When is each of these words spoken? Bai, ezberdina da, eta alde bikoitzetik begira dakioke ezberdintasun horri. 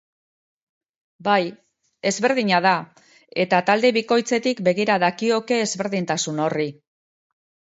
Bai, 1.27 1.43
ezberdina 2.11 2.61
da, 2.67 2.71
eta 3.45 3.59
alde 3.75 3.93
bikoitzetik 3.99 4.65
begira 4.69 4.97
dakioke 5.05 5.61
ezberdintasun 5.67 6.43
horri. 6.49 6.67